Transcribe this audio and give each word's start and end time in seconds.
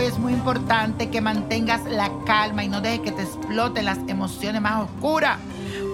importante 0.00 1.10
que 1.10 1.20
mantengas 1.20 1.84
la 1.84 2.10
calma 2.26 2.64
y 2.64 2.68
no 2.68 2.80
dejes 2.80 3.00
que 3.00 3.12
te 3.12 3.22
exploten 3.22 3.84
las 3.84 3.98
emociones 4.08 4.60
más 4.60 4.84
oscuras. 4.84 5.38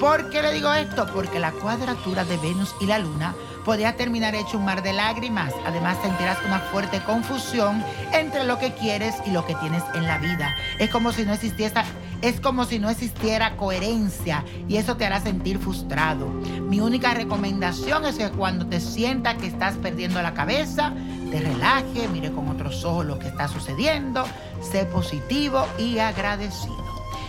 ¿Por 0.00 0.30
qué 0.30 0.42
le 0.42 0.52
digo 0.52 0.72
esto? 0.72 1.06
Porque 1.12 1.38
la 1.38 1.52
cuadratura 1.52 2.24
de 2.24 2.36
Venus 2.38 2.74
y 2.80 2.86
la 2.86 2.98
Luna 2.98 3.34
podría 3.64 3.96
terminar 3.96 4.34
hecho 4.34 4.56
un 4.56 4.64
mar 4.64 4.82
de 4.82 4.92
lágrimas. 4.92 5.52
Además 5.66 5.98
sentirás 6.02 6.38
una 6.46 6.60
fuerte 6.60 7.02
confusión 7.04 7.84
entre 8.12 8.44
lo 8.44 8.58
que 8.58 8.72
quieres 8.72 9.16
y 9.26 9.30
lo 9.30 9.44
que 9.44 9.54
tienes 9.56 9.82
en 9.94 10.06
la 10.06 10.18
vida. 10.18 10.54
Es 10.78 10.88
como 10.90 11.12
si 11.12 11.24
no 11.24 11.34
existiera, 11.34 11.84
es 12.22 12.40
como 12.40 12.64
si 12.64 12.78
no 12.78 12.88
existiera 12.88 13.56
coherencia 13.56 14.44
y 14.68 14.76
eso 14.76 14.96
te 14.96 15.04
hará 15.04 15.20
sentir 15.20 15.58
frustrado. 15.58 16.28
Mi 16.28 16.80
única 16.80 17.12
recomendación 17.12 18.06
es 18.06 18.16
que 18.16 18.30
cuando 18.30 18.66
te 18.66 18.80
sientas 18.80 19.36
que 19.36 19.48
estás 19.48 19.74
perdiendo 19.76 20.22
la 20.22 20.32
cabeza, 20.32 20.94
te 21.30 21.40
relaje, 21.40 22.08
mire 22.08 22.32
con 22.32 22.48
otros 22.48 22.84
ojos 22.84 23.06
lo 23.06 23.18
que 23.18 23.28
está 23.28 23.48
sucediendo, 23.48 24.24
sé 24.60 24.84
positivo 24.84 25.66
y 25.78 25.98
agradecido. 25.98 26.76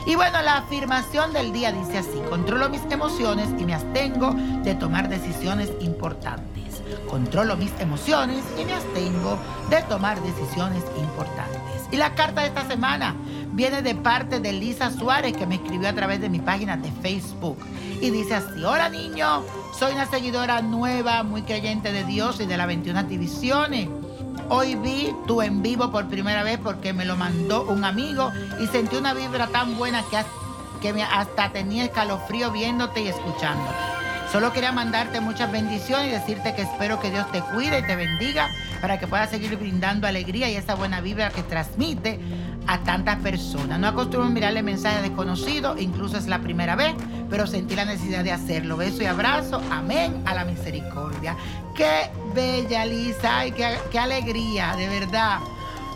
Y 0.05 0.15
bueno, 0.15 0.41
la 0.41 0.57
afirmación 0.57 1.33
del 1.33 1.51
día 1.51 1.71
dice 1.71 1.99
así, 1.99 2.19
controlo 2.29 2.69
mis 2.69 2.81
emociones 2.89 3.49
y 3.59 3.65
me 3.65 3.73
abstengo 3.73 4.33
de 4.63 4.73
tomar 4.75 5.09
decisiones 5.09 5.71
importantes. 5.81 6.68
Controlo 7.09 7.57
mis 7.57 7.71
emociones 7.79 8.43
y 8.59 8.65
me 8.65 8.73
abstengo 8.73 9.37
de 9.69 9.81
tomar 9.83 10.21
decisiones 10.21 10.83
importantes. 10.97 11.61
Y 11.91 11.97
la 11.97 12.13
carta 12.13 12.41
de 12.41 12.47
esta 12.47 12.67
semana 12.67 13.15
viene 13.51 13.81
de 13.81 13.95
parte 13.95 14.39
de 14.39 14.53
Lisa 14.53 14.91
Suárez 14.91 15.35
que 15.35 15.45
me 15.45 15.55
escribió 15.55 15.89
a 15.89 15.93
través 15.93 16.21
de 16.21 16.29
mi 16.29 16.39
página 16.39 16.77
de 16.77 16.91
Facebook. 16.91 17.57
Y 18.01 18.11
dice 18.11 18.35
así, 18.35 18.63
hola 18.63 18.89
niño, 18.89 19.43
soy 19.77 19.93
una 19.93 20.05
seguidora 20.05 20.61
nueva, 20.61 21.23
muy 21.23 21.41
creyente 21.41 21.91
de 21.91 22.03
Dios 22.03 22.39
y 22.39 22.45
de 22.45 22.57
las 22.57 22.67
21 22.67 23.03
divisiones. 23.03 23.89
Hoy 24.49 24.75
vi 24.75 25.13
tu 25.27 25.41
en 25.41 25.61
vivo 25.61 25.91
por 25.91 26.07
primera 26.07 26.43
vez 26.43 26.59
porque 26.63 26.93
me 26.93 27.05
lo 27.05 27.15
mandó 27.15 27.65
un 27.65 27.83
amigo 27.83 28.31
y 28.59 28.67
sentí 28.67 28.95
una 28.95 29.13
vibra 29.13 29.47
tan 29.47 29.77
buena 29.77 30.03
que, 30.81 31.03
hasta 31.03 31.51
tenía 31.51 31.85
escalofrío 31.85 32.51
viéndote 32.51 33.01
y 33.01 33.07
escuchándote. 33.09 33.98
Solo 34.31 34.53
quería 34.53 34.71
mandarte 34.71 35.21
muchas 35.21 35.51
bendiciones 35.51 36.07
y 36.07 36.11
decirte 36.11 36.53
que 36.53 36.61
espero 36.61 36.99
que 36.99 37.09
Dios 37.09 37.31
te 37.31 37.41
cuide 37.41 37.79
y 37.79 37.81
te 37.81 37.95
bendiga 37.95 38.47
para 38.79 38.99
que 38.99 39.07
puedas 39.07 39.31
seguir 39.31 39.57
brindando 39.57 40.05
alegría 40.05 40.47
y 40.51 40.55
esa 40.55 40.75
buena 40.75 41.01
vibra 41.01 41.31
que 41.31 41.41
transmite 41.41 42.19
a 42.67 42.77
tantas 42.83 43.17
personas. 43.17 43.79
No 43.79 43.87
acostumbro 43.87 44.29
mirarle 44.29 44.61
mensajes 44.61 45.01
desconocidos, 45.01 45.81
incluso 45.81 46.17
es 46.17 46.27
la 46.27 46.39
primera 46.39 46.75
vez, 46.75 46.93
pero 47.27 47.47
sentí 47.47 47.75
la 47.75 47.85
necesidad 47.85 48.23
de 48.23 48.31
hacerlo. 48.31 48.77
Beso 48.77 49.01
y 49.01 49.07
abrazo. 49.07 49.63
Amén 49.71 50.21
a 50.27 50.35
la 50.35 50.45
misericordia. 50.45 51.35
Qué 51.75 52.11
bella, 52.35 52.85
Lisa. 52.85 53.39
Ay, 53.39 53.51
qué, 53.51 53.79
qué 53.91 53.97
alegría, 53.97 54.75
de 54.75 54.87
verdad. 54.89 55.39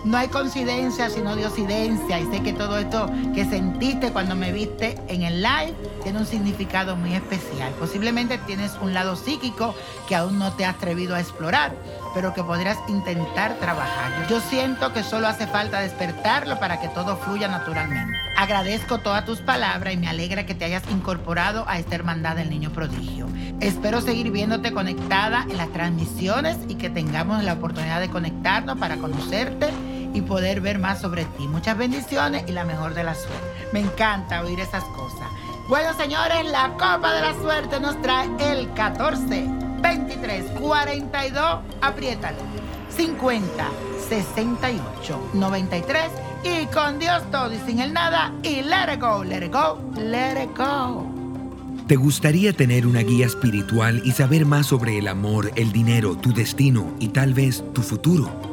No 0.04 0.18
hay 0.18 0.28
coincidencia, 0.28 1.10
sino 1.10 1.34
diosidencia. 1.36 2.20
Y 2.20 2.26
sé 2.26 2.44
que 2.44 2.52
todo 2.52 2.78
esto 2.78 3.10
que 3.34 3.46
sentiste 3.46 4.12
cuando 4.12 4.36
me 4.36 4.52
viste 4.52 4.98
en 5.08 5.24
el 5.24 5.42
live 5.42 5.74
tiene 6.04 6.20
un 6.20 6.26
significado 6.26 6.98
muy 6.98 7.14
especial. 7.14 7.72
Posiblemente 7.80 8.38
tienes 8.40 8.74
un 8.82 8.94
lado 8.94 9.16
psíquico 9.16 9.74
que 10.10 10.16
aún 10.16 10.40
no 10.40 10.52
te 10.54 10.66
has 10.66 10.76
atrevido 10.76 11.16
a 11.16 11.22
explorar, 11.22 11.74
pero 12.14 12.34
que 12.34 12.44
podrías 12.44 12.78
intentar 12.90 13.56
trabajar. 13.60 14.28
Yo 14.30 14.42
siento 14.42 14.92
que 14.92 15.04
solo 15.04 15.28
hace 15.28 15.48
falta 15.48 15.80
despertarlo 15.80 16.60
para 16.60 16.82
que 16.82 16.90
todo 16.90 17.16
fluya 17.16 17.48
naturalmente. 17.48 18.14
Agradezco 18.36 18.98
todas 18.98 19.24
tus 19.24 19.40
palabras 19.40 19.94
y 19.94 19.98
me 19.98 20.10
alegra 20.10 20.46
que 20.46 20.54
te 20.54 20.66
hayas 20.66 20.84
incorporado 20.92 21.64
a 21.68 21.80
esta 21.80 21.96
hermandad 21.96 22.36
del 22.36 22.50
niño 22.50 22.72
prodigio. 22.72 23.30
Espero 23.62 24.02
seguir 24.02 24.32
viéndote 24.32 24.74
conectada 24.74 25.46
en 25.50 25.56
las 25.56 25.72
transmisiones 25.72 26.58
y 26.68 26.76
que 26.76 26.90
tengamos 26.90 27.42
la 27.44 27.54
oportunidad 27.54 28.02
de 28.02 28.10
conectarnos 28.10 28.78
para 28.78 28.98
conocerte 28.98 29.70
y 30.14 30.22
poder 30.22 30.62
ver 30.62 30.80
más 30.80 31.02
sobre 31.02 31.26
ti. 31.26 31.48
Muchas 31.48 31.78
bendiciones 31.78 32.44
y 32.48 32.52
la 32.52 32.66
mejor 32.66 32.94
de 32.94 33.04
la 33.04 33.16
suerte. 33.16 33.68
Me 33.72 33.80
encanta 33.80 34.42
oír 34.42 34.60
esas 34.60 34.84
cosas. 34.86 35.28
Bueno, 35.68 35.94
señores, 35.98 36.46
la 36.52 36.74
Copa 36.74 37.14
de 37.14 37.22
la 37.22 37.34
Suerte 37.36 37.80
nos 37.80 38.02
trae 38.02 38.30
el 38.52 38.72
14, 38.74 39.48
23, 39.82 40.52
42, 40.60 41.60
apriétalo, 41.82 42.38
50, 42.90 43.68
68, 44.10 45.30
93 45.34 46.12
y 46.44 46.66
con 46.68 47.00
Dios 47.00 47.24
todo 47.32 47.54
y 47.54 47.58
sin 47.66 47.80
el 47.80 47.94
nada 47.94 48.34
y 48.44 48.62
let 48.62 48.94
it 48.94 49.00
go, 49.00 49.24
let 49.24 49.46
it 49.46 49.54
go, 49.54 49.80
let 49.96 50.44
it 50.44 50.58
go. 50.58 51.10
¿Te 51.88 51.96
gustaría 51.96 52.54
tener 52.54 52.86
una 52.86 53.02
guía 53.02 53.26
espiritual 53.26 54.02
y 54.06 54.12
saber 54.12 54.46
más 54.46 54.68
sobre 54.68 54.98
el 54.98 55.08
amor, 55.08 55.52
el 55.56 55.72
dinero, 55.72 56.16
tu 56.16 56.34
destino 56.34 56.94
y 57.00 57.10
tal 57.10 57.34
vez 57.34 57.64
tu 57.74 57.82
futuro? 57.82 58.53